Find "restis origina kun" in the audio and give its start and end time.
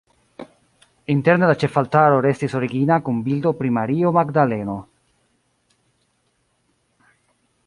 2.27-3.21